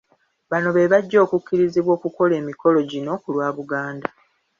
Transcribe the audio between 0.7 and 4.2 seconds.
be bajja okukkirizibwa okukola emikolo gino ku lwa Buganda.